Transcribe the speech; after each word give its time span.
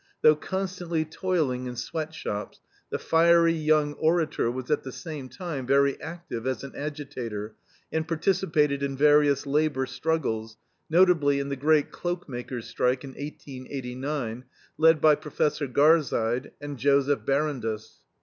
Through 0.23 0.37
constantly 0.37 1.05
toiling 1.05 1.67
in 1.67 1.75
sweat 1.75 2.11
shops, 2.11 2.59
the 2.89 2.97
fiery 2.97 3.53
young 3.53 3.93
orator 3.93 4.49
was 4.49 4.71
at 4.71 4.81
the 4.81 4.91
same 4.91 5.29
time 5.29 5.67
very 5.67 6.01
active 6.01 6.47
as 6.47 6.63
an 6.63 6.73
agitator 6.75 7.53
and 7.91 8.07
participated 8.07 8.81
in 8.81 8.97
various 8.97 9.45
labor 9.45 9.85
struggles, 9.85 10.57
notably 10.89 11.39
in 11.39 11.49
the 11.49 11.55
great 11.55 11.91
cloakmakers' 11.91 12.67
strike, 12.67 13.03
in 13.03 13.11
1889, 13.11 14.45
led 14.79 15.01
by 15.01 15.13
Professor 15.13 15.67
Garsyde 15.67 16.49
and 16.59 16.79
Joseph 16.79 17.19
Barondess. 17.23 17.99